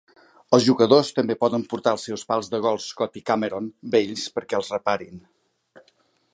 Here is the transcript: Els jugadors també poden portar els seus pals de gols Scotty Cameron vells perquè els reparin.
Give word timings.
Els 0.57 0.63
jugadors 0.67 1.11
també 1.17 1.35
poden 1.43 1.65
portar 1.73 1.93
els 1.97 2.07
seus 2.09 2.23
pals 2.33 2.49
de 2.55 2.61
gols 2.65 2.89
Scotty 2.93 3.25
Cameron 3.29 3.69
vells 3.97 4.27
perquè 4.39 4.61
els 4.61 4.75
reparin. 4.77 5.25